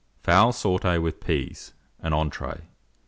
[0.23, 2.61] FOWL SAUTE WITH PEAS (an Entree).